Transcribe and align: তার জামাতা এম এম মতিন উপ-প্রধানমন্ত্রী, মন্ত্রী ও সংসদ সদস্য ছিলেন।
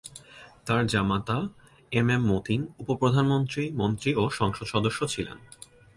তার 0.65 0.87
জামাতা 0.87 1.37
এম 1.91 2.07
এম 2.09 2.21
মতিন 2.27 2.61
উপ-প্রধানমন্ত্রী, 2.79 3.63
মন্ত্রী 3.71 4.11
ও 4.15 4.23
সংসদ 4.29 4.65
সদস্য 4.65 4.99
ছিলেন। 5.07 5.37